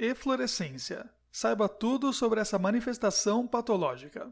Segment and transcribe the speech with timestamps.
[0.00, 1.10] Eflorescência.
[1.32, 4.30] Saiba tudo sobre essa manifestação patológica.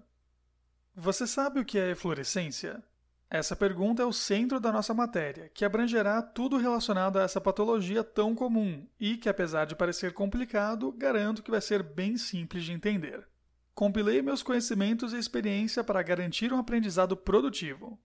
[0.95, 2.81] Você sabe o que é eflorescência?
[3.29, 8.04] Essa pergunta é o centro da nossa matéria, que abrangerá tudo relacionado a essa patologia
[8.04, 12.71] tão comum e que, apesar de parecer complicado, garanto que vai ser bem simples de
[12.71, 13.26] entender.
[13.74, 17.98] Compilei meus conhecimentos e experiência para garantir um aprendizado produtivo.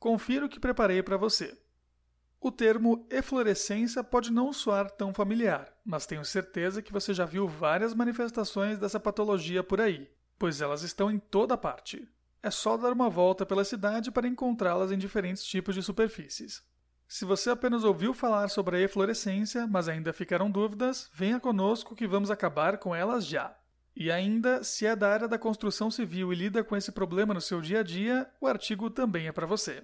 [0.00, 1.56] Confira o que preparei para você.
[2.44, 7.48] O termo eflorescência pode não soar tão familiar, mas tenho certeza que você já viu
[7.48, 12.06] várias manifestações dessa patologia por aí, pois elas estão em toda parte.
[12.42, 16.62] É só dar uma volta pela cidade para encontrá-las em diferentes tipos de superfícies.
[17.08, 22.06] Se você apenas ouviu falar sobre a eflorescência, mas ainda ficaram dúvidas, venha conosco que
[22.06, 23.56] vamos acabar com elas já.
[23.96, 27.40] E ainda, se é da área da construção civil e lida com esse problema no
[27.40, 29.82] seu dia a dia, o artigo também é para você.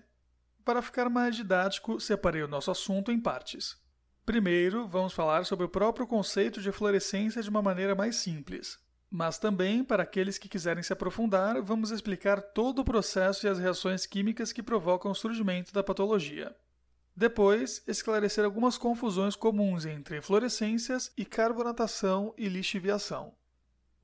[0.64, 3.76] Para ficar mais didático, separei o nosso assunto em partes.
[4.24, 8.78] Primeiro, vamos falar sobre o próprio conceito de eflorescência de uma maneira mais simples.
[9.10, 13.58] Mas também, para aqueles que quiserem se aprofundar, vamos explicar todo o processo e as
[13.58, 16.54] reações químicas que provocam o surgimento da patologia.
[17.16, 23.34] Depois, esclarecer algumas confusões comuns entre fluorescências e carbonatação e lixiviação.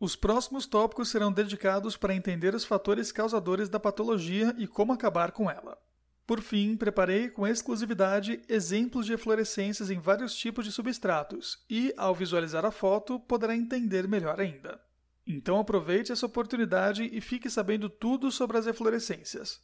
[0.00, 5.30] Os próximos tópicos serão dedicados para entender os fatores causadores da patologia e como acabar
[5.30, 5.78] com ela.
[6.26, 12.14] Por fim, preparei com exclusividade exemplos de eflorescências em vários tipos de substratos e, ao
[12.14, 14.80] visualizar a foto, poderá entender melhor ainda.
[15.24, 19.60] Então aproveite essa oportunidade e fique sabendo tudo sobre as eflorescências.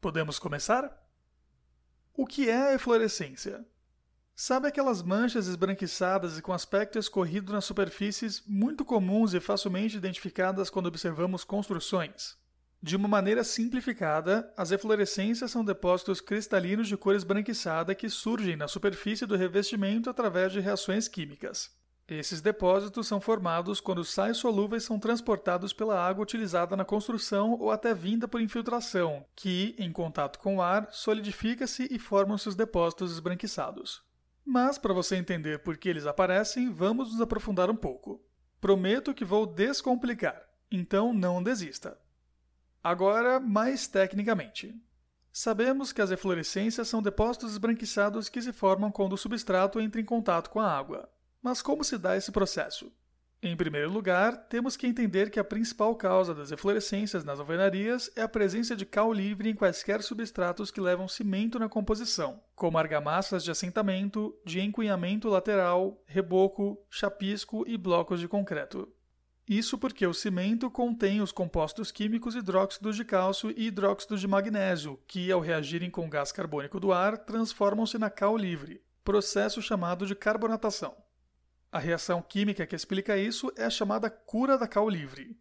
[0.00, 0.92] Podemos começar?
[2.14, 3.64] O que é a eflorescência?
[4.34, 10.68] Sabe aquelas manchas esbranquiçadas e com aspecto escorrido nas superfícies muito comuns e facilmente identificadas
[10.68, 12.41] quando observamos construções?
[12.82, 18.66] De uma maneira simplificada, as eflorescências são depósitos cristalinos de cor esbranquiçada que surgem na
[18.66, 21.70] superfície do revestimento através de reações químicas.
[22.08, 27.70] Esses depósitos são formados quando sais solúveis são transportados pela água utilizada na construção ou
[27.70, 33.12] até vinda por infiltração, que, em contato com o ar, solidifica-se e formam-se os depósitos
[33.12, 34.02] esbranquiçados.
[34.44, 38.20] Mas, para você entender por que eles aparecem, vamos nos aprofundar um pouco.
[38.60, 41.96] Prometo que vou descomplicar, então não desista.
[42.82, 44.74] Agora, mais tecnicamente.
[45.32, 50.04] Sabemos que as eflorescências são depósitos esbranquiçados que se formam quando o substrato entra em
[50.04, 51.08] contato com a água.
[51.40, 52.92] Mas como se dá esse processo?
[53.44, 58.22] Em primeiro lugar, temos que entender que a principal causa das eflorescências nas alvenarias é
[58.22, 63.42] a presença de cal livre em quaisquer substratos que levam cimento na composição, como argamassas
[63.42, 68.88] de assentamento, de encunhamento lateral, reboco, chapisco e blocos de concreto.
[69.48, 75.00] Isso porque o cimento contém os compostos químicos hidróxidos de cálcio e hidróxidos de magnésio,
[75.06, 80.06] que, ao reagirem com o gás carbônico do ar, transformam-se na cal livre, processo chamado
[80.06, 80.96] de carbonatação.
[81.72, 85.36] A reação química que explica isso é chamada cura da cal livre,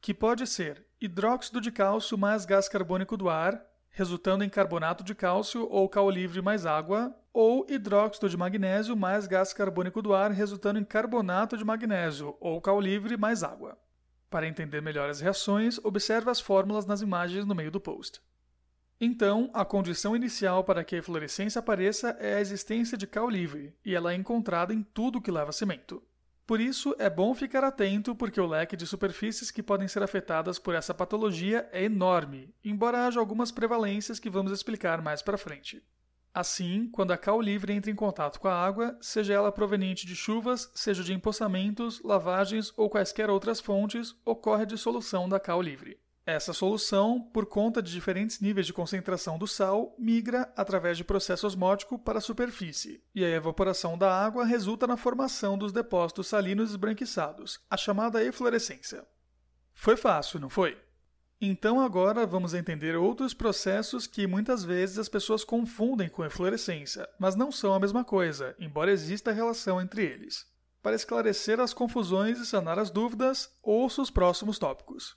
[0.00, 5.14] que pode ser hidróxido de cálcio mais gás carbônico do ar, resultando em carbonato de
[5.14, 10.30] cálcio ou cal livre mais água, ou hidróxido de magnésio mais gás carbônico do ar,
[10.30, 13.78] resultando em carbonato de magnésio ou cal livre mais água.
[14.28, 18.20] Para entender melhor as reações, observe as fórmulas nas imagens no meio do post.
[19.00, 23.74] Então, a condição inicial para que a eflorescência apareça é a existência de cal livre,
[23.84, 26.02] e ela é encontrada em tudo que leva cimento.
[26.46, 30.58] Por isso, é bom ficar atento porque o leque de superfícies que podem ser afetadas
[30.58, 35.82] por essa patologia é enorme, embora haja algumas prevalências que vamos explicar mais para frente.
[36.34, 40.16] Assim, quando a cal livre entra em contato com a água, seja ela proveniente de
[40.16, 46.00] chuvas, seja de empoçamentos, lavagens ou quaisquer outras fontes, ocorre a dissolução da cal livre.
[46.24, 51.46] Essa solução, por conta de diferentes níveis de concentração do sal, migra através de processo
[51.46, 56.70] osmótico para a superfície, e a evaporação da água resulta na formação dos depósitos salinos
[56.70, 59.04] esbranquiçados, a chamada eflorescência.
[59.74, 60.80] Foi fácil, não foi?
[61.44, 67.34] Então agora vamos entender outros processos que muitas vezes as pessoas confundem com eflorescência, mas
[67.34, 70.46] não são a mesma coisa, embora exista relação entre eles.
[70.80, 75.16] Para esclarecer as confusões e sanar as dúvidas, ouça os próximos tópicos.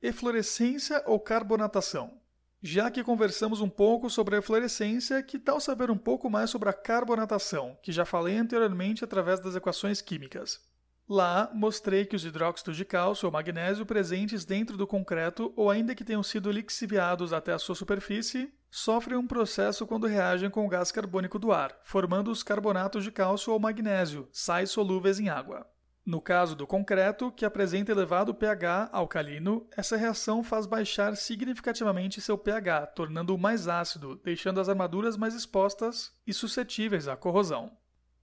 [0.00, 2.20] Eflorescência ou carbonatação?
[2.62, 6.68] Já que conversamos um pouco sobre a eflorescência, que tal saber um pouco mais sobre
[6.68, 10.60] a carbonatação, que já falei anteriormente através das equações químicas?
[11.08, 15.94] Lá, mostrei que os hidróxidos de cálcio ou magnésio presentes dentro do concreto ou ainda
[15.94, 20.68] que tenham sido lixiviados até a sua superfície, sofrem um processo quando reagem com o
[20.68, 25.66] gás carbônico do ar, formando os carbonatos de cálcio ou magnésio, sais solúveis em água.
[26.04, 32.36] No caso do concreto, que apresenta elevado pH alcalino, essa reação faz baixar significativamente seu
[32.36, 37.72] pH, tornando-o mais ácido, deixando as armaduras mais expostas e suscetíveis à corrosão.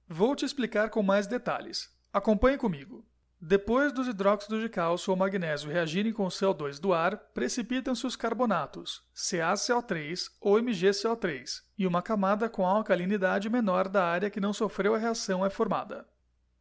[0.08, 1.95] Vou te explicar com mais detalhes.
[2.16, 3.06] Acompanhe comigo.
[3.42, 8.16] Depois dos hidróxidos de cálcio ou magnésio reagirem com o CO2 do ar, precipitam-se os
[8.16, 11.44] carbonatos, CaCO3 ou MgCO3,
[11.78, 16.08] e uma camada com alcalinidade menor da área que não sofreu a reação é formada.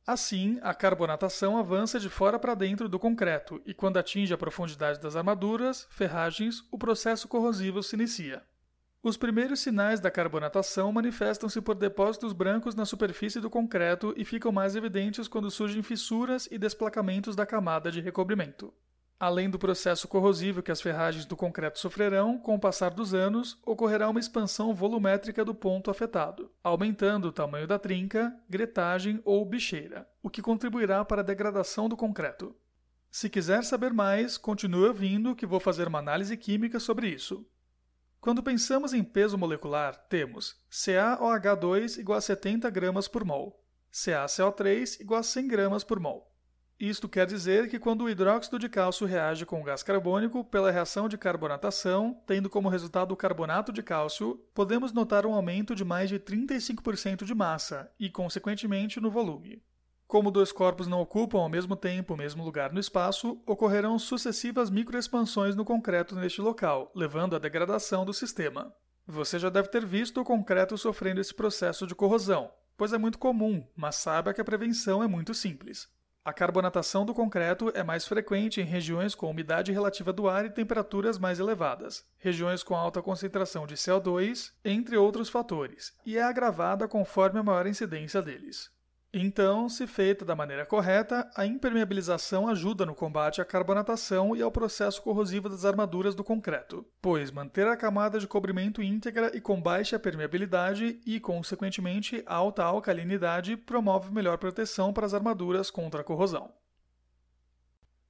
[0.04, 4.98] Assim, a carbonatação avança de fora para dentro do concreto e, quando atinge a profundidade
[4.98, 8.42] das armaduras, ferragens, o processo corrosivo se inicia.
[9.04, 14.50] Os primeiros sinais da carbonatação manifestam-se por depósitos brancos na superfície do concreto e ficam
[14.50, 18.72] mais evidentes quando surgem fissuras e desplacamentos da camada de recobrimento.
[19.20, 23.58] Além do processo corrosivo que as ferragens do concreto sofrerão, com o passar dos anos,
[23.66, 30.08] ocorrerá uma expansão volumétrica do ponto afetado, aumentando o tamanho da trinca, gretagem ou bicheira,
[30.22, 32.56] o que contribuirá para a degradação do concreto.
[33.10, 37.46] Se quiser saber mais, continue ouvindo que vou fazer uma análise química sobre isso.
[38.24, 43.62] Quando pensamos em peso molecular, temos CaOH2 igual a 70 gramas por mol,
[43.92, 46.34] CaCO3 igual a 100 gramas por mol.
[46.80, 50.70] Isto quer dizer que quando o hidróxido de cálcio reage com o gás carbônico pela
[50.70, 55.84] reação de carbonatação, tendo como resultado o carbonato de cálcio, podemos notar um aumento de
[55.84, 59.62] mais de 35% de massa e, consequentemente, no volume.
[60.14, 64.70] Como dois corpos não ocupam ao mesmo tempo o mesmo lugar no espaço, ocorrerão sucessivas
[64.70, 68.72] microexpansões no concreto neste local, levando à degradação do sistema.
[69.08, 73.18] Você já deve ter visto o concreto sofrendo esse processo de corrosão, pois é muito
[73.18, 75.88] comum, mas saiba que a prevenção é muito simples.
[76.24, 80.50] A carbonatação do concreto é mais frequente em regiões com umidade relativa do ar e
[80.50, 86.86] temperaturas mais elevadas, regiões com alta concentração de CO2, entre outros fatores, e é agravada
[86.86, 88.72] conforme a maior incidência deles.
[89.16, 94.50] Então, se feita da maneira correta, a impermeabilização ajuda no combate à carbonatação e ao
[94.50, 99.62] processo corrosivo das armaduras do concreto, pois manter a camada de cobrimento íntegra e com
[99.62, 106.52] baixa permeabilidade e, consequentemente, alta alcalinidade promove melhor proteção para as armaduras contra a corrosão.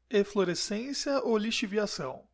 [0.08, 2.24] Eflorescência ou lixiviação?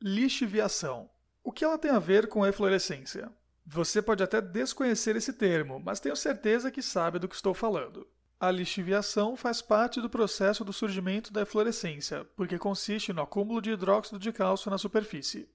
[0.00, 1.10] Lixiviação.
[1.42, 3.32] O que ela tem a ver com eflorescência?
[3.72, 8.04] Você pode até desconhecer esse termo, mas tenho certeza que sabe do que estou falando.
[8.40, 13.70] A lixiviação faz parte do processo do surgimento da eflorescência, porque consiste no acúmulo de
[13.70, 15.48] hidróxido de cálcio na superfície.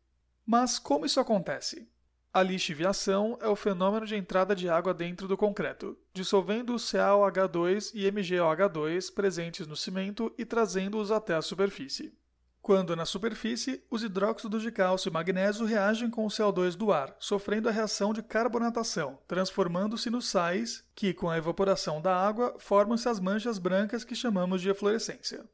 [0.45, 1.89] Mas como isso acontece?
[2.31, 7.91] A lixiviação é o fenômeno de entrada de água dentro do concreto, dissolvendo o CaOH2
[7.93, 12.17] e MgOH2 presentes no cimento e trazendo-os até a superfície.
[12.65, 17.15] Quando na superfície, os hidróxidos de cálcio e magnésio reagem com o CO2 do ar,
[17.19, 23.07] sofrendo a reação de carbonatação, transformando-se nos sais, que, com a evaporação da água, formam-se
[23.07, 25.45] as manchas brancas que chamamos de eflorescência.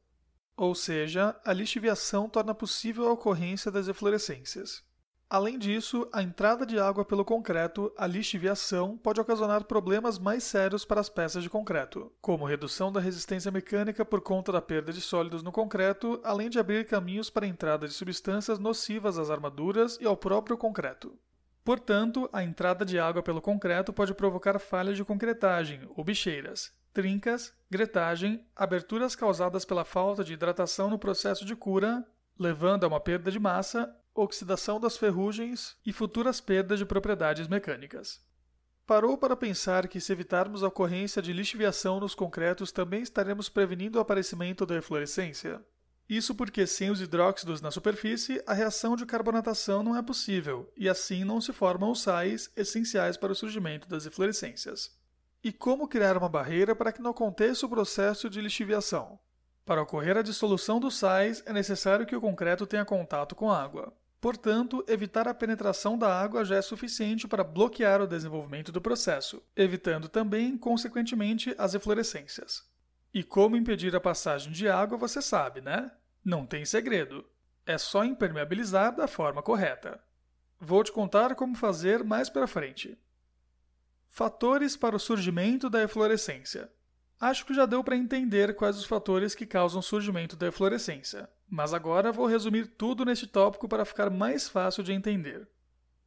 [0.56, 4.82] Ou seja, a lixiviação torna possível a ocorrência das eflorescências.
[5.32, 10.84] Além disso, a entrada de água pelo concreto, a lixiviação, pode ocasionar problemas mais sérios
[10.84, 15.00] para as peças de concreto, como redução da resistência mecânica por conta da perda de
[15.00, 19.98] sólidos no concreto, além de abrir caminhos para a entrada de substâncias nocivas às armaduras
[20.02, 21.18] e ao próprio concreto.
[21.64, 27.54] Portanto, a entrada de água pelo concreto pode provocar falhas de concretagem ou bicheiras, trincas,
[27.70, 32.06] gretagem, aberturas causadas pela falta de hidratação no processo de cura,
[32.38, 38.20] levando a uma perda de massa oxidação das ferrugens e futuras perdas de propriedades mecânicas.
[38.86, 43.98] Parou para pensar que, se evitarmos a ocorrência de lixiviação nos concretos, também estaremos prevenindo
[43.98, 45.64] o aparecimento da eflorescência?
[46.10, 50.90] Isso porque, sem os hidróxidos na superfície, a reação de carbonatação não é possível, e
[50.90, 54.92] assim não se formam os sais essenciais para o surgimento das eflorescências.
[55.42, 59.18] E como criar uma barreira para que não aconteça o processo de lixiviação?
[59.66, 63.94] Para ocorrer a dissolução dos sais, é necessário que o concreto tenha contato com água.
[64.22, 69.42] Portanto, evitar a penetração da água já é suficiente para bloquear o desenvolvimento do processo,
[69.56, 72.64] evitando também, consequentemente, as eflorescências.
[73.12, 75.92] E como impedir a passagem de água você sabe, né?
[76.24, 77.26] Não tem segredo.
[77.66, 80.00] É só impermeabilizar da forma correta.
[80.60, 82.96] Vou te contar como fazer mais para frente.
[84.08, 86.72] Fatores para o surgimento da eflorescência.
[87.22, 91.30] Acho que já deu para entender quais os fatores que causam o surgimento da eflorescência,
[91.48, 95.48] mas agora vou resumir tudo neste tópico para ficar mais fácil de entender.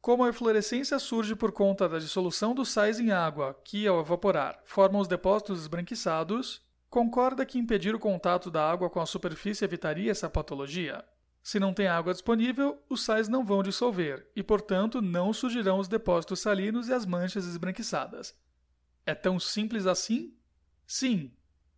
[0.01, 4.59] Como a eflorescência surge por conta da dissolução dos sais em água, que, ao evaporar,
[4.65, 10.11] formam os depósitos esbranquiçados, concorda que impedir o contato da água com a superfície evitaria
[10.11, 11.01] essa patologia?
[11.41, 15.87] Se não tem água disponível, os sais não vão dissolver e, portanto, não surgirão os
[15.87, 18.35] depósitos salinos e as manchas esbranquiçadas.
[19.05, 20.35] É tão simples assim?
[20.87, 21.31] Sim,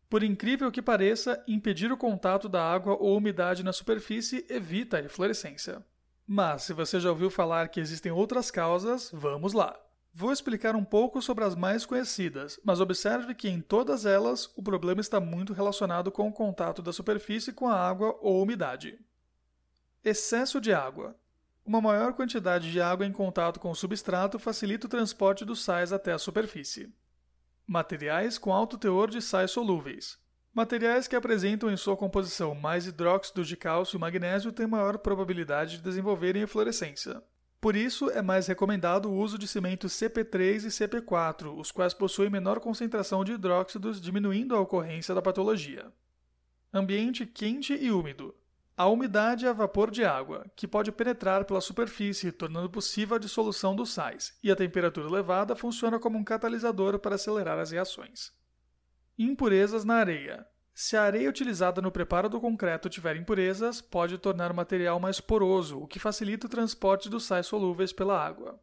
[0.09, 5.01] por incrível que pareça, impedir o contato da água ou umidade na superfície evita a
[5.01, 5.85] eflorescência.
[6.25, 9.77] Mas se você já ouviu falar que existem outras causas, vamos lá.
[10.13, 14.63] Vou explicar um pouco sobre as mais conhecidas, mas observe que em todas elas o
[14.63, 18.97] problema está muito relacionado com o contato da superfície com a água ou umidade.
[20.03, 21.15] Excesso de água.
[21.65, 25.91] Uma maior quantidade de água em contato com o substrato facilita o transporte dos sais
[25.91, 26.91] até a superfície.
[27.69, 30.17] Materiais com alto teor de sais solúveis.
[30.53, 35.75] Materiais que apresentam em sua composição mais hidróxidos de cálcio e magnésio têm maior probabilidade
[35.75, 37.21] de desenvolverem eflorescência.
[37.59, 42.29] Por isso, é mais recomendado o uso de cimentos CP3 e CP4, os quais possuem
[42.29, 45.91] menor concentração de hidróxidos, diminuindo a ocorrência da patologia.
[46.73, 48.33] Ambiente quente e úmido.
[48.77, 53.75] A umidade é vapor de água, que pode penetrar pela superfície, tornando possível a dissolução
[53.75, 58.31] dos sais, e a temperatura elevada funciona como um catalisador para acelerar as reações.
[59.17, 60.45] Impurezas na areia.
[60.75, 65.19] Se a areia utilizada no preparo do concreto tiver impurezas, pode tornar o material mais
[65.19, 68.61] poroso, o que facilita o transporte dos sais solúveis pela água.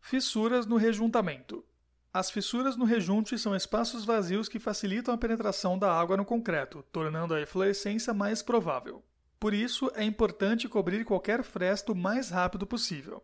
[0.00, 1.64] Fissuras no rejuntamento.
[2.12, 6.82] As fissuras no rejunte são espaços vazios que facilitam a penetração da água no concreto,
[6.90, 9.04] tornando a eflorescência mais provável.
[9.40, 13.22] Por isso, é importante cobrir qualquer fresta o mais rápido possível.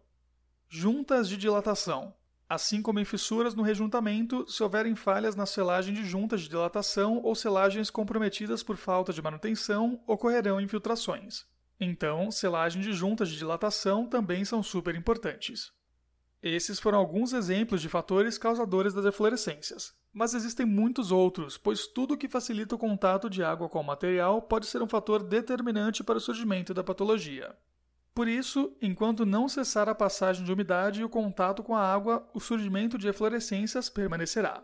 [0.68, 2.14] Juntas de dilatação.
[2.48, 7.20] Assim como em fissuras no rejuntamento, se houverem falhas na selagem de juntas de dilatação
[7.22, 11.46] ou selagens comprometidas por falta de manutenção, ocorrerão infiltrações.
[11.80, 15.72] Então, selagem de juntas de dilatação também são super importantes.
[16.40, 22.16] Esses foram alguns exemplos de fatores causadores das eflorescências, mas existem muitos outros, pois tudo
[22.16, 26.18] que facilita o contato de água com o material pode ser um fator determinante para
[26.18, 27.54] o surgimento da patologia.
[28.14, 32.30] Por isso, enquanto não cessar a passagem de umidade e o contato com a água,
[32.32, 34.62] o surgimento de eflorescências permanecerá.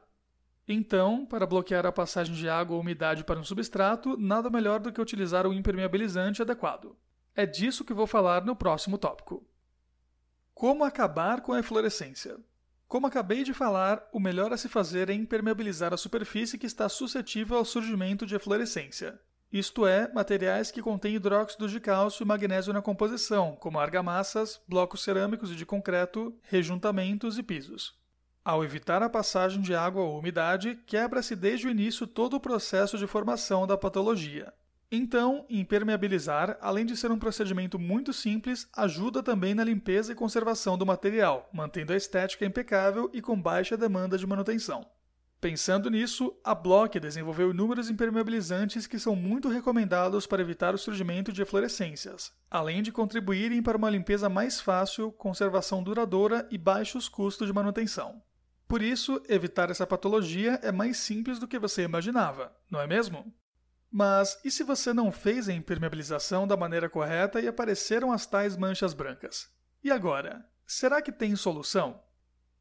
[0.68, 4.92] Então, para bloquear a passagem de água ou umidade para um substrato, nada melhor do
[4.92, 6.96] que utilizar o impermeabilizante adequado.
[7.34, 9.44] É disso que vou falar no próximo tópico.
[10.54, 12.38] Como acabar com a eflorescência?
[12.90, 16.90] Como acabei de falar, o melhor a se fazer é impermeabilizar a superfície que está
[16.90, 19.18] suscetível ao surgimento de eflorescência
[19.52, 25.02] isto é, materiais que contêm hidróxidos de cálcio e magnésio na composição, como argamassas, blocos
[25.02, 27.98] cerâmicos e de concreto, rejuntamentos e pisos.
[28.44, 32.96] Ao evitar a passagem de água ou umidade, quebra-se desde o início todo o processo
[32.96, 34.52] de formação da patologia.
[34.92, 40.76] Então, impermeabilizar, além de ser um procedimento muito simples, ajuda também na limpeza e conservação
[40.76, 44.84] do material, mantendo a estética impecável e com baixa demanda de manutenção.
[45.40, 51.32] Pensando nisso, a Block desenvolveu inúmeros impermeabilizantes que são muito recomendados para evitar o surgimento
[51.32, 57.46] de eflorescências, além de contribuírem para uma limpeza mais fácil, conservação duradoura e baixos custos
[57.46, 58.20] de manutenção.
[58.68, 63.32] Por isso, evitar essa patologia é mais simples do que você imaginava, não é mesmo?
[63.90, 68.56] Mas e se você não fez a impermeabilização da maneira correta e apareceram as tais
[68.56, 69.50] manchas brancas?
[69.82, 70.46] E agora?
[70.64, 72.00] Será que tem solução?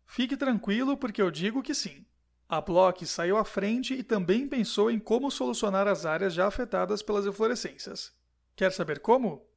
[0.06, 2.06] Fique tranquilo porque eu digo que sim.
[2.48, 7.04] A Block saiu à frente e também pensou em como solucionar as áreas já afetadas
[7.04, 8.12] pelas eflorescências.
[8.56, 9.48] Quer saber como?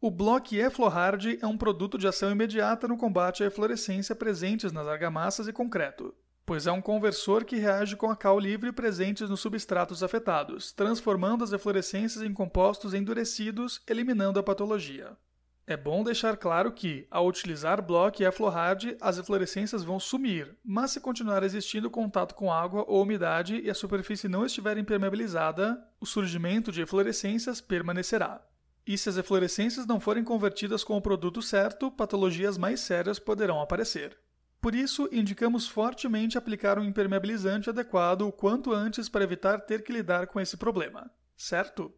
[0.00, 4.88] O Block Eflohard é um produto de ação imediata no combate à eflorescência presentes nas
[4.88, 6.12] argamassas e concreto,
[6.50, 11.44] pois é um conversor que reage com a cal livre presentes nos substratos afetados, transformando
[11.44, 15.16] as eflorescências em compostos endurecidos, eliminando a patologia.
[15.64, 20.90] É bom deixar claro que, ao utilizar bloco e aflorade, as eflorescências vão sumir, mas
[20.90, 26.04] se continuar existindo contato com água ou umidade e a superfície não estiver impermeabilizada, o
[26.04, 28.44] surgimento de eflorescências permanecerá.
[28.84, 33.60] E se as eflorescências não forem convertidas com o produto certo, patologias mais sérias poderão
[33.60, 34.18] aparecer.
[34.60, 39.92] Por isso, indicamos fortemente aplicar um impermeabilizante adequado o quanto antes para evitar ter que
[39.92, 41.92] lidar com esse problema, certo?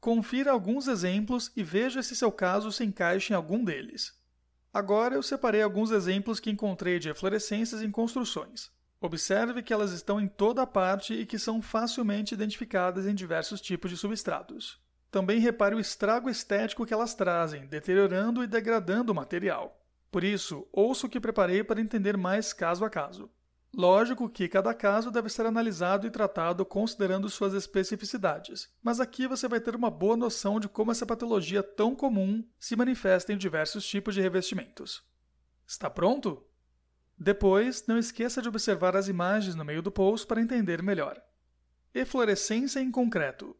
[0.00, 4.18] Confira alguns exemplos e veja se seu caso se encaixa em algum deles.
[4.72, 8.72] Agora eu separei alguns exemplos que encontrei de eflorescências em construções.
[9.00, 13.90] Observe que elas estão em toda parte e que são facilmente identificadas em diversos tipos
[13.90, 14.80] de substratos.
[15.10, 19.83] Também repare o estrago estético que elas trazem, deteriorando e degradando o material.
[20.14, 23.28] Por isso, ouça o que preparei para entender mais caso a caso.
[23.74, 29.48] Lógico que cada caso deve ser analisado e tratado considerando suas especificidades, mas aqui você
[29.48, 33.84] vai ter uma boa noção de como essa patologia tão comum se manifesta em diversos
[33.84, 35.02] tipos de revestimentos.
[35.66, 36.46] Está pronto?
[37.18, 41.20] Depois, não esqueça de observar as imagens no meio do post para entender melhor.
[41.92, 43.56] Eflorescência em concreto.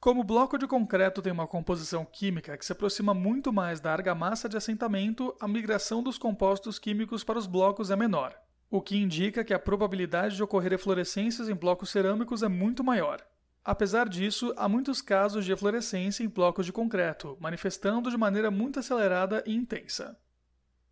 [0.00, 3.92] Como o bloco de concreto tem uma composição química que se aproxima muito mais da
[3.92, 8.38] argamassa de assentamento, a migração dos compostos químicos para os blocos é menor
[8.70, 13.24] o que indica que a probabilidade de ocorrer eflorescências em blocos cerâmicos é muito maior.
[13.64, 18.78] Apesar disso, há muitos casos de eflorescência em blocos de concreto, manifestando de maneira muito
[18.78, 20.18] acelerada e intensa.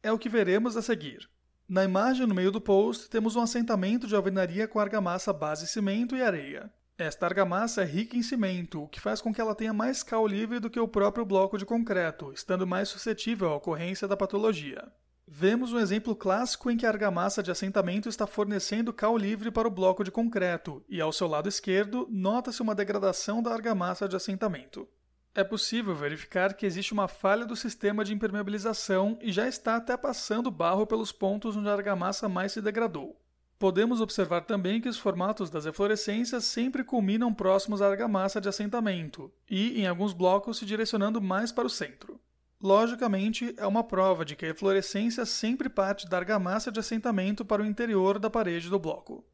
[0.03, 1.29] É o que veremos a seguir.
[1.69, 6.17] Na imagem no meio do post, temos um assentamento de alvenaria com argamassa base cimento
[6.17, 6.73] e areia.
[6.99, 10.27] Esta argamassa é rica em cimento, o que faz com que ela tenha mais cal
[10.27, 14.83] livre do que o próprio bloco de concreto, estando mais suscetível à ocorrência da patologia.
[15.29, 19.69] Vemos um exemplo clássico em que a argamassa de assentamento está fornecendo cal livre para
[19.69, 24.17] o bloco de concreto, e ao seu lado esquerdo, nota-se uma degradação da argamassa de
[24.17, 24.89] assentamento.
[25.35, 29.99] É possível verificar que existe uma falha do sistema de impermeabilização e já está até
[29.99, 33.21] passando barro pelos pontos onde a argamassa mais se degradou.
[33.59, 39.33] Podemos observar também que os formatos das eflorescências sempre culminam próximos à argamassa de assentamento
[39.51, 42.21] e, em alguns blocos, se direcionando mais para o centro.
[42.63, 47.63] Logicamente, é uma prova de que a eflorescência sempre parte da argamassa de assentamento para
[47.63, 49.25] o interior da parede do bloco.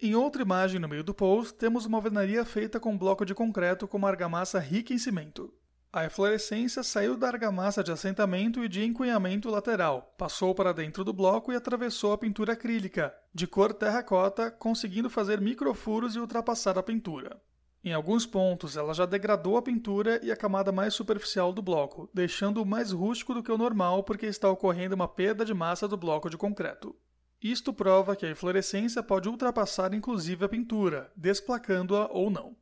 [0.00, 3.88] Em outra imagem no meio do post, temos uma alvenaria feita com bloco de concreto
[3.88, 5.52] com uma argamassa rica em cimento.
[5.94, 11.12] A eflorescência saiu da argamassa de assentamento e de encunhamento lateral, passou para dentro do
[11.12, 16.82] bloco e atravessou a pintura acrílica, de cor terracota, conseguindo fazer microfuros e ultrapassar a
[16.82, 17.38] pintura.
[17.84, 22.08] Em alguns pontos, ela já degradou a pintura e a camada mais superficial do bloco,
[22.14, 25.98] deixando-o mais rústico do que o normal porque está ocorrendo uma perda de massa do
[25.98, 26.96] bloco de concreto.
[27.42, 32.56] Isto prova que a eflorescência pode ultrapassar inclusive a pintura, desplacando-a ou não.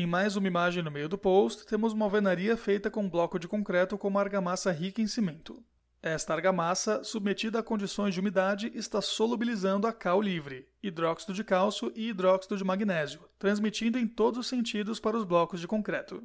[0.00, 3.36] Em mais uma imagem no meio do post, temos uma alvenaria feita com um bloco
[3.36, 5.60] de concreto com uma argamassa rica em cimento.
[6.00, 11.90] Esta argamassa, submetida a condições de umidade, está solubilizando a cal livre, hidróxido de cálcio
[11.96, 16.22] e hidróxido de magnésio, transmitindo em todos os sentidos para os blocos de concreto.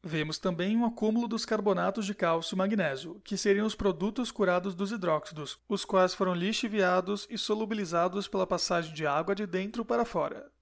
[0.00, 4.76] Vemos também um acúmulo dos carbonatos de cálcio e magnésio, que seriam os produtos curados
[4.76, 10.04] dos hidróxidos, os quais foram lixiviados e solubilizados pela passagem de água de dentro para
[10.04, 10.52] fora.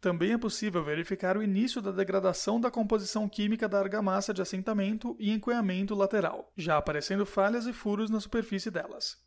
[0.00, 5.14] Também é possível verificar o início da degradação da composição química da argamassa de assentamento
[5.18, 9.18] e encunhamento lateral, já aparecendo falhas e furos na superfície delas.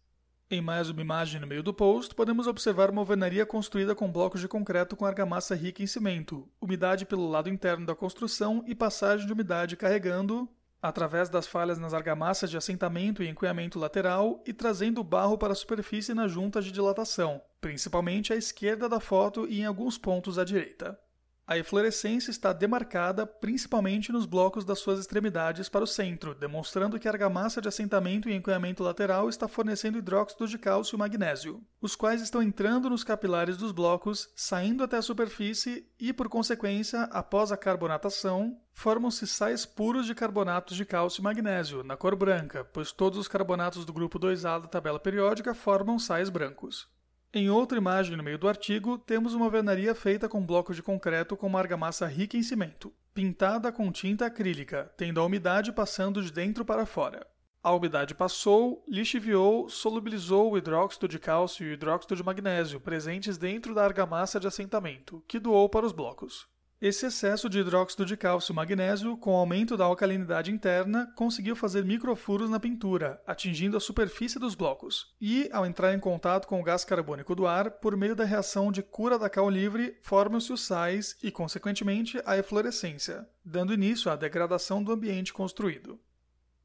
[0.50, 4.42] Em mais uma imagem no meio do post, podemos observar uma alvenaria construída com blocos
[4.42, 9.28] de concreto com argamassa rica em cimento, umidade pelo lado interno da construção e passagem
[9.28, 10.50] de umidade carregando,
[10.84, 15.54] através das falhas nas argamassas de assentamento e encunhamento lateral e trazendo o barro para
[15.54, 20.38] a superfície nas juntas de dilatação, principalmente à esquerda da foto e em alguns pontos
[20.38, 21.00] à direita.
[21.46, 27.06] A eflorescência está demarcada principalmente nos blocos das suas extremidades para o centro, demonstrando que
[27.06, 31.98] a argamassa de assentamento e encunhamento lateral está fornecendo hidróxido de cálcio e magnésio, os
[31.98, 37.52] quais estão entrando nos capilares dos blocos, saindo até a superfície e, por consequência, após
[37.52, 42.94] a carbonatação, formam-se sais puros de carbonatos de cálcio e magnésio, na cor branca, pois
[42.94, 46.88] todos os carbonatos do grupo 2A da tabela periódica formam sais brancos.
[47.36, 51.36] Em outra imagem no meio do artigo, temos uma alvenaria feita com blocos de concreto
[51.36, 56.32] com uma argamassa rica em cimento, pintada com tinta acrílica, tendo a umidade passando de
[56.32, 57.26] dentro para fora.
[57.64, 63.36] A umidade passou, lixiviou, solubilizou o hidróxido de cálcio e o hidróxido de magnésio presentes
[63.36, 66.48] dentro da argamassa de assentamento, que doou para os blocos.
[66.84, 71.56] Esse excesso de hidróxido de cálcio e magnésio, com o aumento da alcalinidade interna, conseguiu
[71.56, 75.16] fazer microfuros na pintura, atingindo a superfície dos blocos.
[75.22, 78.70] E, ao entrar em contato com o gás carbônico do ar, por meio da reação
[78.70, 84.18] de cura da cal livre, formam-se os sais e, consequentemente, a eflorescência, dando início à
[84.18, 85.98] degradação do ambiente construído.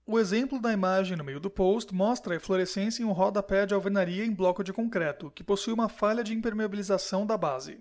[0.05, 3.75] O exemplo da imagem no meio do post mostra a eflorescência em um rodapé de
[3.75, 7.81] alvenaria em bloco de concreto, que possui uma falha de impermeabilização da base.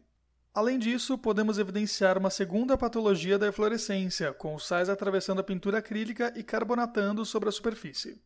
[0.58, 5.78] Além disso, podemos evidenciar uma segunda patologia da eflorescência, com os sais atravessando a pintura
[5.78, 8.20] acrílica e carbonatando sobre a superfície.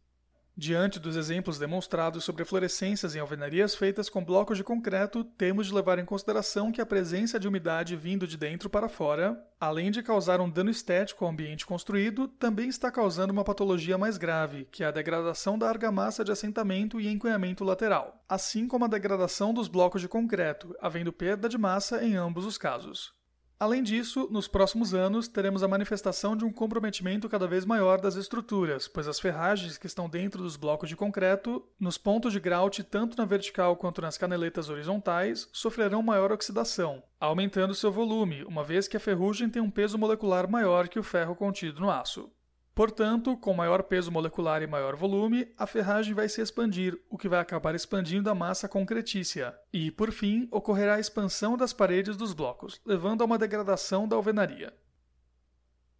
[0.64, 5.74] Diante dos exemplos demonstrados sobre fluorescências em alvenarias feitas com blocos de concreto, temos de
[5.74, 10.04] levar em consideração que a presença de umidade vindo de dentro para fora, além de
[10.04, 14.84] causar um dano estético ao ambiente construído, também está causando uma patologia mais grave, que
[14.84, 19.68] é a degradação da argamassa de assentamento e encunhamento lateral, assim como a degradação dos
[19.68, 23.20] blocos de concreto, havendo perda de massa em ambos os casos.
[23.62, 28.16] Além disso, nos próximos anos, teremos a manifestação de um comprometimento cada vez maior das
[28.16, 32.84] estruturas, pois as ferragens que estão dentro dos blocos de concreto, nos pontos de grout
[32.84, 38.88] tanto na vertical quanto nas caneletas horizontais, sofrerão maior oxidação, aumentando seu volume, uma vez
[38.88, 42.32] que a ferrugem tem um peso molecular maior que o ferro contido no aço.
[42.74, 47.28] Portanto, com maior peso molecular e maior volume, a ferragem vai se expandir, o que
[47.28, 49.54] vai acabar expandindo a massa concretícia.
[49.74, 54.16] E, por fim, ocorrerá a expansão das paredes dos blocos, levando a uma degradação da
[54.16, 54.74] alvenaria.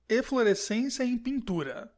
[0.08, 1.94] Eflorescência em pintura.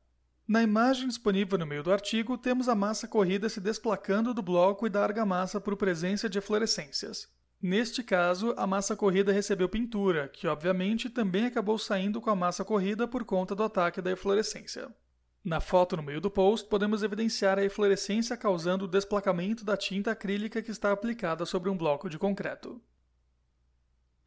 [0.47, 4.87] Na imagem disponível no meio do artigo, temos a massa corrida se desplacando do bloco
[4.87, 7.31] e da argamassa por presença de eflorescências.
[7.63, 12.65] Neste caso, a massa corrida recebeu pintura, que obviamente também acabou saindo com a massa
[12.65, 14.93] corrida por conta do ataque da eflorescência.
[15.41, 20.11] Na foto no meio do post, podemos evidenciar a eflorescência causando o desplacamento da tinta
[20.11, 22.81] acrílica que está aplicada sobre um bloco de concreto.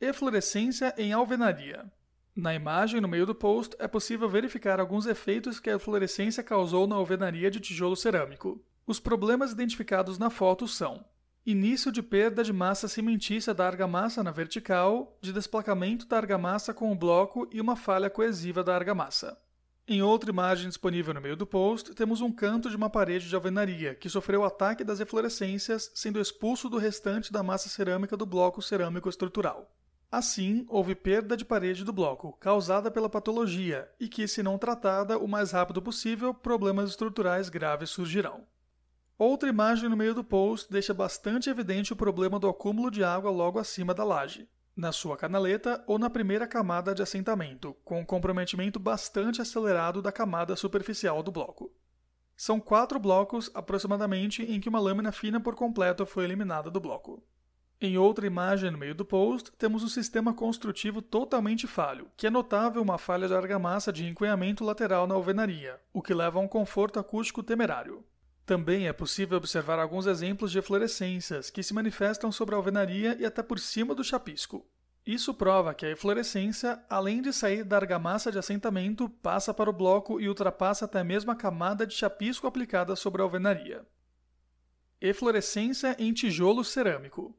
[0.00, 1.84] Eflorescência em alvenaria.
[2.34, 6.86] Na imagem no meio do post, é possível verificar alguns efeitos que a eflorescência causou
[6.86, 8.64] na alvenaria de tijolo cerâmico.
[8.86, 11.04] Os problemas identificados na foto são
[11.46, 16.90] início de perda de massa cimentícia da argamassa na vertical, de desplacamento da argamassa com
[16.90, 19.38] o bloco e uma falha coesiva da argamassa.
[19.86, 23.34] Em outra imagem disponível no meio do post, temos um canto de uma parede de
[23.36, 28.60] alvenaria que sofreu ataque das eflorescências, sendo expulso do restante da massa cerâmica do bloco
[28.60, 29.72] cerâmico estrutural.
[30.10, 35.16] Assim, houve perda de parede do bloco, causada pela patologia, e que, se não tratada
[35.16, 38.44] o mais rápido possível, problemas estruturais graves surgirão.
[39.18, 43.30] Outra imagem no meio do post deixa bastante evidente o problema do acúmulo de água
[43.30, 48.04] logo acima da laje, na sua canaleta ou na primeira camada de assentamento, com um
[48.04, 51.72] comprometimento bastante acelerado da camada superficial do bloco.
[52.36, 57.24] São quatro blocos, aproximadamente, em que uma lâmina fina por completo foi eliminada do bloco.
[57.80, 62.30] Em outra imagem no meio do post, temos um sistema construtivo totalmente falho, que é
[62.30, 66.48] notável uma falha de argamassa de encunhamento lateral na alvenaria, o que leva a um
[66.48, 68.04] conforto acústico temerário.
[68.46, 73.26] Também é possível observar alguns exemplos de eflorescências que se manifestam sobre a alvenaria e
[73.26, 74.64] até por cima do chapisco.
[75.04, 79.72] Isso prova que a eflorescência, além de sair da argamassa de assentamento, passa para o
[79.72, 83.84] bloco e ultrapassa até mesmo a camada de chapisco aplicada sobre a alvenaria.
[85.00, 87.36] Eflorescência em tijolo cerâmico.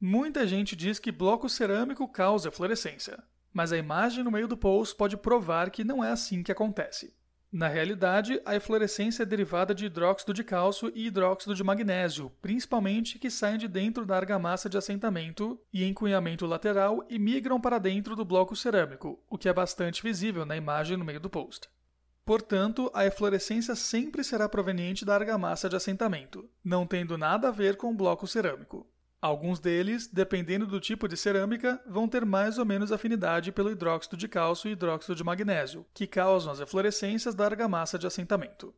[0.00, 3.20] Muita gente diz que bloco cerâmico causa fluorescência,
[3.52, 7.18] mas a imagem no meio do post pode provar que não é assim que acontece.
[7.52, 13.18] Na realidade, a eflorescência é derivada de hidróxido de cálcio e hidróxido de magnésio, principalmente
[13.18, 18.14] que saem de dentro da argamassa de assentamento e encunhamento lateral e migram para dentro
[18.14, 21.68] do bloco cerâmico, o que é bastante visível na imagem no meio do post.
[22.24, 27.76] Portanto, a eflorescência sempre será proveniente da argamassa de assentamento, não tendo nada a ver
[27.76, 28.86] com o bloco cerâmico.
[29.22, 34.16] Alguns deles, dependendo do tipo de cerâmica, vão ter mais ou menos afinidade pelo hidróxido
[34.16, 38.74] de cálcio e hidróxido de magnésio, que causam as eflorescências da argamassa de assentamento.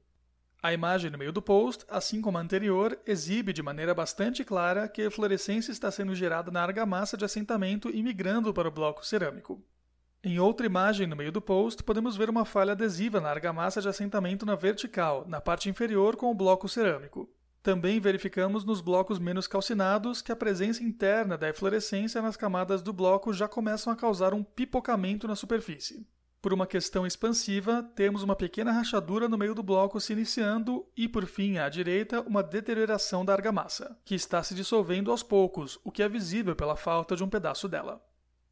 [0.61, 4.89] A imagem no meio do post, assim como a anterior, exibe de maneira bastante clara
[4.89, 9.07] que a eflorescência está sendo gerada na argamassa de assentamento e migrando para o bloco
[9.07, 9.63] cerâmico.
[10.25, 13.89] Em outra imagem no meio do post, podemos ver uma falha adesiva na argamassa de
[13.89, 17.29] assentamento na vertical, na parte inferior com o bloco cerâmico.
[17.63, 22.93] Também verificamos nos blocos menos calcinados que a presença interna da eflorescência nas camadas do
[22.93, 26.05] bloco já começam a causar um pipocamento na superfície.
[26.41, 31.07] Por uma questão expansiva, temos uma pequena rachadura no meio do bloco se iniciando e,
[31.07, 35.93] por fim, à direita, uma deterioração da argamassa, que está se dissolvendo aos poucos, o
[35.93, 38.05] que é visível pela falta de um pedaço dela.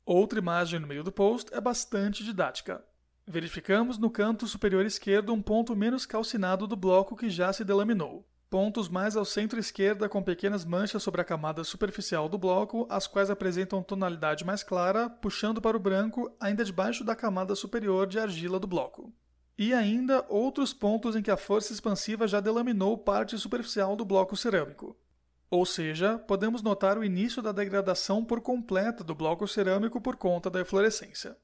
[0.06, 2.84] Outra imagem no meio do post é bastante didática.
[3.26, 8.29] Verificamos no canto superior esquerdo um ponto menos calcinado do bloco que já se delaminou
[8.50, 13.30] pontos mais ao centro-esquerda com pequenas manchas sobre a camada superficial do bloco, as quais
[13.30, 18.58] apresentam tonalidade mais clara, puxando para o branco, ainda debaixo da camada superior de argila
[18.58, 19.14] do bloco.
[19.56, 24.36] E ainda outros pontos em que a força expansiva já delaminou parte superficial do bloco
[24.36, 24.96] cerâmico.
[25.48, 30.50] Ou seja, podemos notar o início da degradação por completa do bloco cerâmico por conta
[30.50, 31.36] da eflorescência.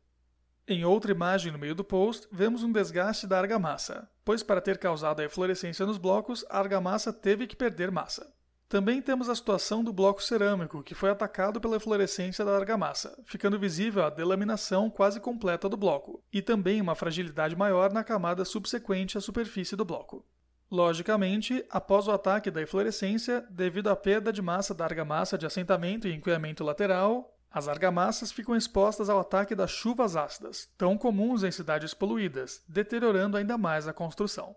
[0.66, 4.76] Em outra imagem no meio do post, vemos um desgaste da argamassa, pois para ter
[4.76, 8.28] causado a eflorescência nos blocos, a argamassa teve que perder massa.
[8.68, 13.56] Também temos a situação do bloco cerâmico, que foi atacado pela eflorescência da argamassa, ficando
[13.56, 19.16] visível a delaminação quase completa do bloco, e também uma fragilidade maior na camada subsequente
[19.16, 20.26] à superfície do bloco.
[20.68, 26.08] Logicamente, após o ataque da eflorescência, devido à perda de massa da argamassa de assentamento
[26.08, 31.50] e encoiamento lateral, as argamassas ficam expostas ao ataque das chuvas ácidas, tão comuns em
[31.50, 34.54] cidades poluídas, deteriorando ainda mais a construção.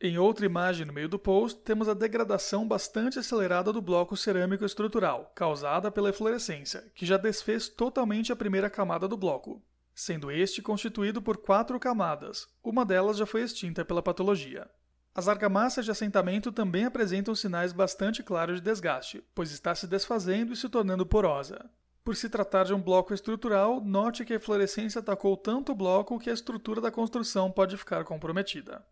[0.00, 4.64] Em outra imagem no meio do post, temos a degradação bastante acelerada do bloco cerâmico
[4.64, 9.62] estrutural, causada pela eflorescência, que já desfez totalmente a primeira camada do bloco,
[9.94, 14.68] sendo este constituído por quatro camadas, uma delas já foi extinta pela patologia.
[15.14, 20.52] As argamassas de assentamento também apresentam sinais bastante claros de desgaste, pois está se desfazendo
[20.52, 21.70] e se tornando porosa.
[22.06, 26.20] Por se tratar de um bloco estrutural, note que a eflorescência atacou tanto o bloco
[26.20, 28.86] que a estrutura da construção pode ficar comprometida.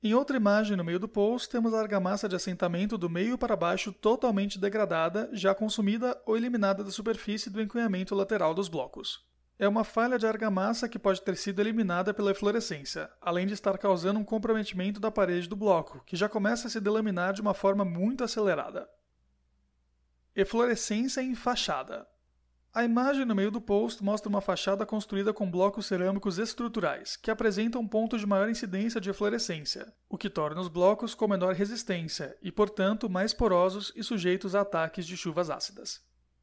[0.00, 3.56] Em outra imagem no meio do post, temos a argamassa de assentamento do meio para
[3.56, 9.26] baixo totalmente degradada, já consumida ou eliminada da superfície do encunhamento lateral dos blocos.
[9.58, 13.76] É uma falha de argamassa que pode ter sido eliminada pela eflorescência, além de estar
[13.78, 17.52] causando um comprometimento da parede do bloco, que já começa a se delaminar de uma
[17.52, 18.88] forma muito acelerada.
[20.36, 22.06] Eflorescência em fachada.
[22.74, 27.30] A imagem no meio do post mostra uma fachada construída com blocos cerâmicos estruturais, que
[27.30, 32.36] apresentam pontos de maior incidência de eflorescência, o que torna os blocos com menor resistência
[32.42, 36.00] e, portanto, mais porosos e sujeitos a ataques de chuvas ácidas.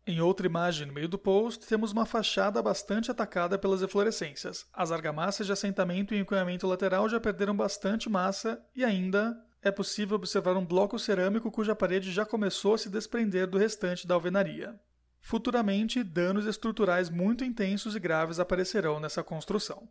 [0.08, 4.66] Em outra imagem no meio do post, temos uma fachada bastante atacada pelas eflorescências.
[4.72, 10.16] As argamassas de assentamento e encoiamento lateral já perderam bastante massa e ainda é possível
[10.16, 14.80] observar um bloco cerâmico cuja parede já começou a se desprender do restante da alvenaria.
[15.22, 19.88] Futuramente, danos estruturais muito intensos e graves aparecerão nessa construção.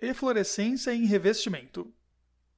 [0.00, 1.94] Eflorescência em revestimento.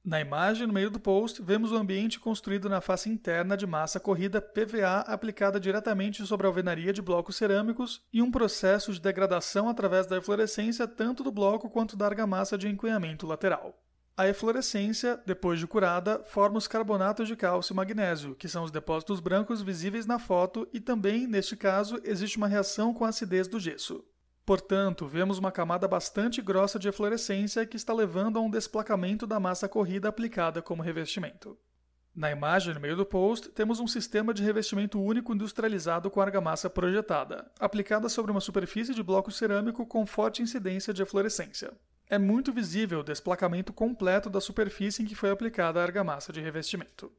[0.03, 3.99] Na imagem no meio do post, vemos o ambiente construído na face interna de massa
[3.99, 9.67] corrida PVA aplicada diretamente sobre a alvenaria de blocos cerâmicos e um processo de degradação
[9.67, 13.77] através da eflorescência tanto do bloco quanto da argamassa de encunhamento lateral.
[14.19, 18.69] A eflorescência, depois de curada, forma os carbonatos de cálcio e magnésio, que são os
[18.69, 23.47] depósitos brancos visíveis na foto, e também, neste caso, existe uma reação com a acidez
[23.47, 24.03] do gesso.
[24.45, 29.39] Portanto, vemos uma camada bastante grossa de eflorescência que está levando a um desplacamento da
[29.39, 31.57] massa corrida aplicada como revestimento.
[32.13, 36.69] Na imagem no meio do post, temos um sistema de revestimento único industrializado com argamassa
[36.69, 41.71] projetada, aplicada sobre uma superfície de bloco cerâmico com forte incidência de eflorescência
[42.09, 46.41] é muito visível o desplacamento completo da superfície em que foi aplicada a argamassa de
[46.41, 47.11] revestimento.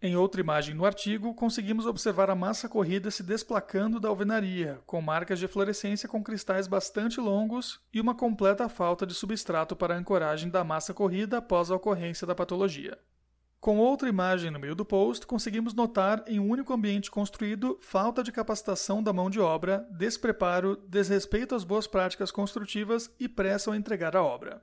[0.00, 5.00] Em outra imagem no artigo, conseguimos observar a massa corrida se desplacando da alvenaria, com
[5.00, 9.98] marcas de fluorescência com cristais bastante longos e uma completa falta de substrato para a
[9.98, 12.98] ancoragem da massa corrida após a ocorrência da patologia.
[13.62, 18.20] Com outra imagem no meio do post, conseguimos notar em um único ambiente construído falta
[18.20, 23.76] de capacitação da mão de obra, despreparo, desrespeito às boas práticas construtivas e pressa ao
[23.76, 24.60] entregar a obra.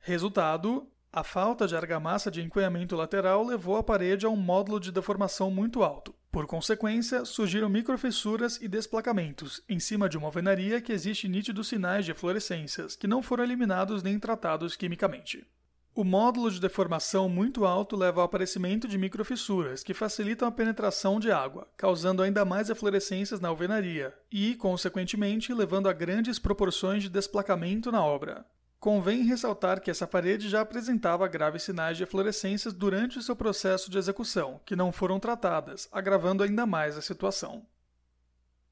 [0.00, 4.90] Resultado: a falta de argamassa de encunhamento lateral levou a parede a um módulo de
[4.90, 6.12] deformação muito alto.
[6.32, 12.04] Por consequência, surgiram microfissuras e desplacamentos em cima de uma alvenaria que existe nítidos sinais
[12.04, 15.46] de fluorescências, que não foram eliminados nem tratados quimicamente.
[15.92, 21.18] O módulo de deformação muito alto leva ao aparecimento de microfissuras, que facilitam a penetração
[21.18, 27.08] de água, causando ainda mais eflorescências na alvenaria e, consequentemente, levando a grandes proporções de
[27.08, 28.46] desplacamento na obra.
[28.78, 33.90] Convém ressaltar que essa parede já apresentava graves sinais de eflorescências durante o seu processo
[33.90, 37.66] de execução, que não foram tratadas, agravando ainda mais a situação.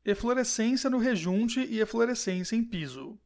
[0.05, 3.19] Eflorescência no rejunte e eflorescência em piso.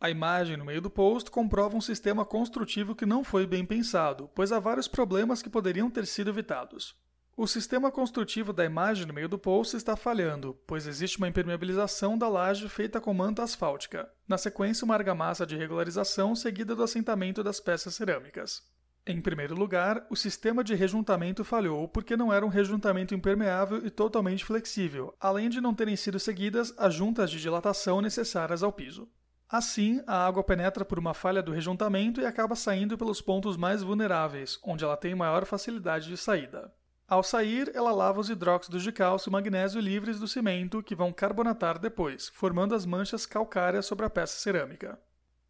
[0.00, 4.30] A imagem no meio do post comprova um sistema construtivo que não foi bem pensado,
[4.32, 6.94] pois há vários problemas que poderiam ter sido evitados.
[7.36, 12.16] O sistema construtivo da imagem no meio do post está falhando, pois existe uma impermeabilização
[12.16, 17.42] da laje feita com manta asfáltica, na sequência uma argamassa de regularização seguida do assentamento
[17.42, 18.62] das peças cerâmicas.
[19.04, 23.90] Em primeiro lugar, o sistema de rejuntamento falhou porque não era um rejuntamento impermeável e
[23.90, 29.08] totalmente flexível, além de não terem sido seguidas as juntas de dilatação necessárias ao piso.
[29.50, 33.82] Assim, a água penetra por uma falha do rejuntamento e acaba saindo pelos pontos mais
[33.82, 36.70] vulneráveis, onde ela tem maior facilidade de saída.
[37.08, 41.10] Ao sair, ela lava os hidróxidos de cálcio e magnésio livres do cimento, que vão
[41.10, 45.00] carbonatar depois, formando as manchas calcáreas sobre a peça cerâmica.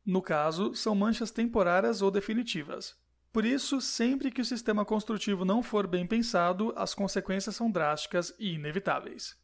[0.07, 2.97] No caso, são manchas temporárias ou definitivas.
[3.33, 8.33] Por isso, sempre que o sistema construtivo não for bem pensado, as consequências são drásticas
[8.39, 9.37] e inevitáveis.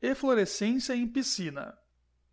[0.00, 1.76] Eflorescência em piscina.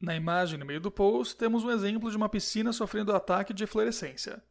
[0.02, 3.66] Na imagem no meio do post, temos um exemplo de uma piscina sofrendo ataque de
[3.66, 4.42] eflorescência.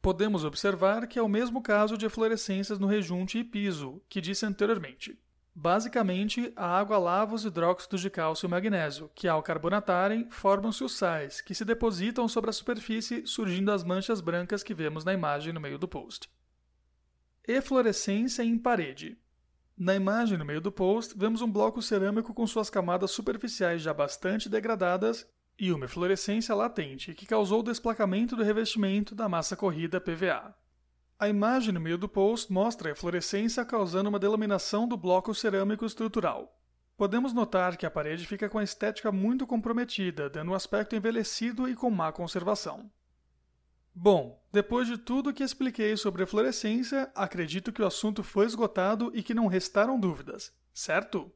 [0.00, 4.46] Podemos observar que é o mesmo caso de eflorescências no rejunte e piso, que disse
[4.46, 5.18] anteriormente.
[5.52, 10.96] Basicamente, a água lava os hidróxidos de cálcio e magnésio, que ao carbonatarem, formam-se os
[10.96, 15.52] sais, que se depositam sobre a superfície, surgindo as manchas brancas que vemos na imagem
[15.52, 16.30] no meio do post.
[17.46, 19.18] Eflorescência em parede.
[19.76, 23.94] Na imagem no meio do post, vemos um bloco cerâmico com suas camadas superficiais já
[23.94, 25.26] bastante degradadas
[25.58, 30.54] e uma eflorescência latente que causou o desplacamento do revestimento da massa corrida PVA.
[31.18, 35.86] A imagem no meio do post mostra a eflorescência causando uma delaminação do bloco cerâmico
[35.86, 36.58] estrutural.
[36.96, 41.68] Podemos notar que a parede fica com a estética muito comprometida, dando um aspecto envelhecido
[41.68, 42.90] e com má conservação.
[43.94, 49.10] Bom, depois de tudo que expliquei sobre a fluorescência, acredito que o assunto foi esgotado
[49.14, 51.30] e que não restaram dúvidas, certo?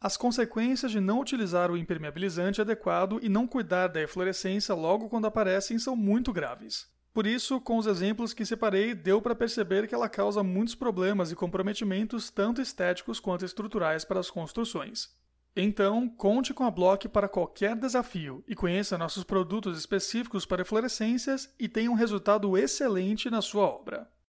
[0.00, 5.26] As consequências de não utilizar o impermeabilizante adequado e não cuidar da eflorescência logo quando
[5.26, 6.90] aparecem são muito graves.
[7.12, 11.30] Por isso, com os exemplos que separei, deu para perceber que ela causa muitos problemas
[11.30, 15.10] e comprometimentos tanto estéticos quanto estruturais para as construções.
[15.54, 21.54] Então, conte com a Block para qualquer desafio e conheça nossos produtos específicos para fluorescências
[21.58, 24.10] e tenha um resultado excelente na sua obra.